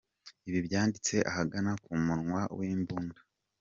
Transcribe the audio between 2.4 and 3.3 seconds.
w’imbunda